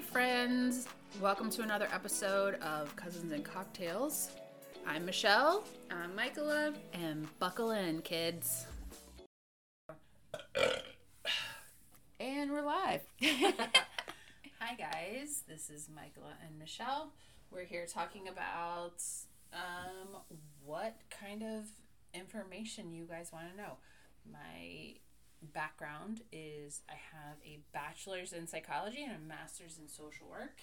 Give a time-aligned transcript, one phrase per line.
[0.00, 0.86] Friends
[1.20, 4.30] welcome to another episode of Cousins and Cocktails.
[4.86, 5.64] I'm Michelle.
[5.90, 6.72] I'm Michaela.
[6.92, 8.66] And buckle in, kids.
[12.20, 13.02] And we're live.
[13.22, 15.42] Hi, guys.
[15.48, 17.12] This is Michaela and Michelle.
[17.50, 19.02] We're here talking about
[19.52, 20.20] um,
[20.64, 21.64] what kind of
[22.14, 23.78] information you guys want to know.
[24.30, 24.94] My
[25.42, 30.62] background is I have a bachelor's in psychology and a master's in social work.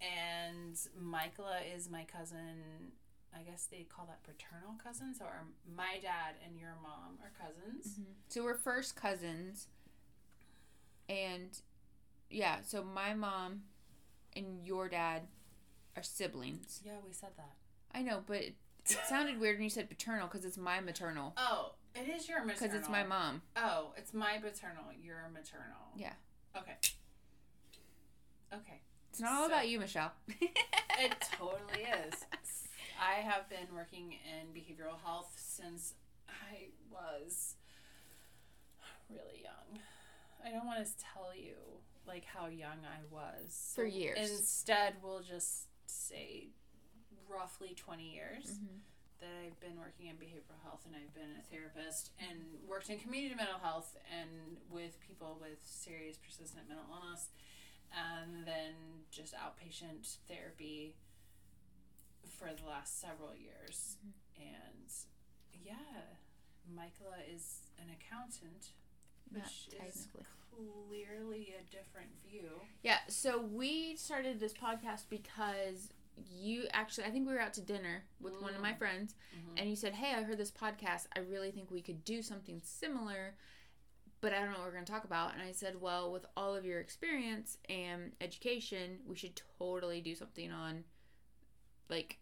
[0.00, 2.92] And Michaela is my cousin.
[3.34, 5.44] I guess they call that paternal cousins, or
[5.76, 7.94] my dad and your mom are cousins.
[7.94, 8.12] Mm-hmm.
[8.28, 9.66] So we're first cousins.
[11.08, 11.50] And
[12.30, 13.62] yeah, so my mom
[14.34, 15.22] and your dad
[15.96, 16.80] are siblings.
[16.84, 17.56] Yeah, we said that.
[17.92, 18.44] I know, but
[18.90, 21.34] it, sounded weird when you said paternal because it's my maternal.
[21.36, 22.60] Oh, it is your maternal.
[22.60, 23.42] Because it's my mom.
[23.56, 24.84] Oh, it's my paternal.
[25.02, 25.92] Your maternal.
[25.96, 26.12] Yeah.
[26.56, 26.74] Okay.
[28.54, 28.80] Okay.
[29.10, 30.12] It's not all So- about you, Michelle.
[31.00, 32.24] It totally is.
[33.00, 35.94] I have been working in behavioral health since
[36.28, 37.54] I was
[39.08, 39.80] really young.
[40.44, 41.54] I don't want to tell you
[42.04, 43.72] like how young I was.
[43.76, 44.18] For years.
[44.18, 46.48] Instead, we'll just say
[47.28, 48.80] roughly 20 years Mhm.
[49.20, 52.98] that I've been working in behavioral health and I've been a therapist and worked in
[53.00, 57.30] community mental health and with people with serious persistent mental illness
[57.92, 60.94] and then just outpatient therapy
[62.38, 63.96] for the last several years.
[64.36, 64.88] And
[65.64, 66.14] yeah,
[66.66, 68.72] Michaela is an accountant,
[69.30, 70.08] Not which is
[70.54, 72.60] clearly a different view.
[72.82, 75.92] Yeah, so we started this podcast because
[76.26, 78.78] you actually, I think we were out to dinner with one of my Mm.
[78.78, 79.60] friends, Mhm.
[79.60, 81.06] and you said, Hey, I heard this podcast.
[81.14, 83.36] I really think we could do something similar,
[84.20, 85.32] but I don't know what we're going to talk about.
[85.34, 90.14] And I said, Well, with all of your experience and education, we should totally do
[90.14, 90.84] something on
[91.88, 92.18] like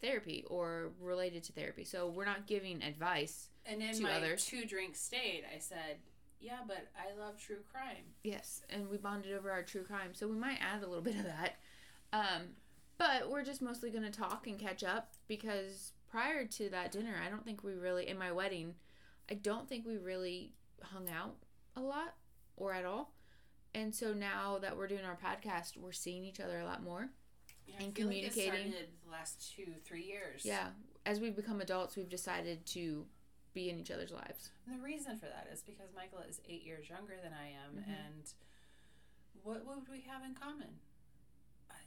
[0.00, 1.84] therapy or related to therapy.
[1.84, 3.50] So we're not giving advice.
[3.64, 4.44] And in to my others.
[4.46, 6.00] two drink state, I said,
[6.38, 10.28] "Yeah, but I love true crime." Yes, and we bonded over our true crime, so
[10.28, 11.58] we might add a little bit of that.
[12.12, 12.56] Um,
[12.98, 17.14] but we're just mostly going to talk and catch up because prior to that dinner,
[17.24, 18.74] I don't think we really, in my wedding,
[19.30, 20.52] I don't think we really
[20.82, 21.36] hung out
[21.76, 22.14] a lot
[22.56, 23.12] or at all.
[23.74, 27.10] And so now that we're doing our podcast, we're seeing each other a lot more.
[27.66, 28.70] Yeah, And I feel like it communicating.
[28.72, 30.42] started the last two, three years.
[30.44, 30.68] Yeah,
[31.04, 33.04] as we've become adults, we've decided to
[33.52, 34.50] be in each other's lives.
[34.66, 37.82] And the reason for that is because Michael is eight years younger than I am,
[37.82, 37.88] Mhm.
[37.88, 38.32] and
[39.42, 40.78] what would we have in common?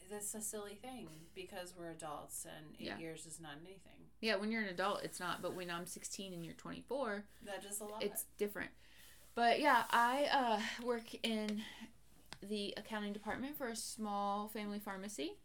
[0.10, 2.98] That's a silly thing because we're adults, and eight Yeah.
[2.98, 4.10] years is not anything.
[4.22, 7.64] Yeah, when you're an adult, it's not, but when I'm 16 and you're 24, That
[7.66, 8.04] is a lot.
[8.04, 8.72] it's different.
[9.36, 10.26] But yeah, I
[10.82, 11.62] uh, work in
[12.42, 15.38] the accounting department for a small family pharmacy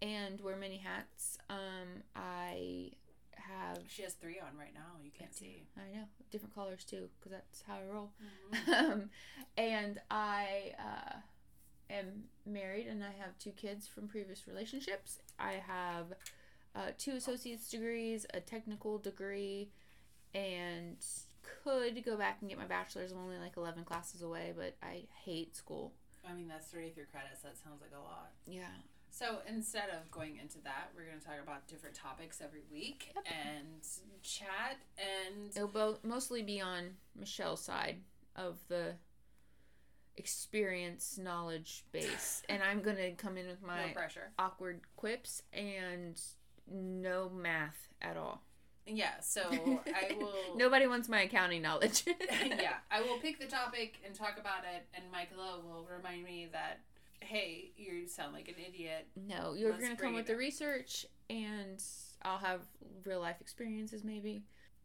[0.00, 1.38] and wear many hats.
[1.50, 2.92] Um, I
[3.36, 4.98] have, she has three on right now.
[5.02, 5.64] You can't see.
[5.76, 8.12] I know, different colors too, because that's how I roll.
[8.52, 8.68] Mhm.
[8.92, 9.10] um,
[9.58, 11.16] and I uh,
[11.90, 15.18] am married and I have two kids from previous relationships.
[15.38, 16.06] I have
[16.74, 19.70] uh, two associate's degrees, a technical degree,
[20.34, 20.96] and
[21.62, 23.12] could go back and get my bachelor's.
[23.12, 25.92] I'm only like 11 classes away, but I hate school.
[26.28, 27.42] I mean, that's 33 credits.
[27.42, 28.30] That sounds like a lot.
[28.46, 28.64] Yeah.
[29.10, 33.12] So instead of going into that, we're going to talk about different topics every week
[33.14, 33.24] Yep.
[33.28, 33.86] and
[34.22, 37.98] chat and It'll bo- mostly be on Michelle's side
[38.34, 38.94] of the
[40.16, 42.42] experience knowledge base.
[42.48, 44.00] and I'm to come in with my no
[44.38, 46.20] awkward quips and
[46.70, 48.42] no math at all.
[48.86, 49.42] Yeah, so
[49.86, 50.56] I will.
[50.56, 52.04] Nobody wants my accounting knowledge.
[52.30, 56.48] yeah, I will pick the topic and talk about it, and Michaela will remind me
[56.52, 56.80] that,
[57.20, 59.08] hey, you sound like an idiot.
[59.16, 61.82] No, you're Let's to come with the research and
[62.22, 62.60] I'll have
[63.04, 64.42] real life experiences maybe.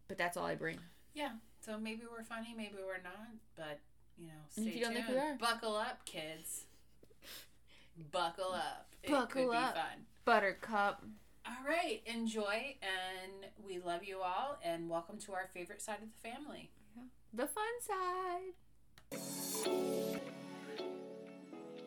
[0.07, 0.79] But that's all I bring.
[1.13, 3.79] Yeah, so maybe we're funny, maybe we're not, but
[4.19, 5.05] you know, stay And if you don't tuned.
[5.05, 5.35] think we are.
[5.37, 6.65] Buckle up, kids.
[8.11, 8.87] Buckle up.
[9.07, 9.73] Buckle up.
[9.73, 10.05] be fun.
[10.25, 11.03] Buttercup.
[11.47, 16.09] All right, enjoy, and we love you all, and welcome to our favorite side of
[16.21, 16.69] the family.
[17.33, 18.53] The fun side.